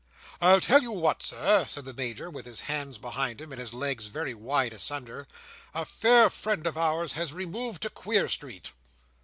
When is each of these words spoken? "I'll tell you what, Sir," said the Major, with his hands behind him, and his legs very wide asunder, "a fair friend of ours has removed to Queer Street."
"I'll 0.41 0.59
tell 0.61 0.81
you 0.81 0.91
what, 0.93 1.21
Sir," 1.21 1.63
said 1.69 1.85
the 1.85 1.93
Major, 1.93 2.31
with 2.31 2.47
his 2.47 2.61
hands 2.61 2.97
behind 2.97 3.39
him, 3.39 3.51
and 3.51 3.61
his 3.61 3.71
legs 3.71 4.07
very 4.07 4.33
wide 4.33 4.73
asunder, 4.73 5.27
"a 5.75 5.85
fair 5.85 6.31
friend 6.31 6.65
of 6.65 6.75
ours 6.75 7.13
has 7.13 7.33
removed 7.33 7.83
to 7.83 7.91
Queer 7.91 8.27
Street." 8.27 8.71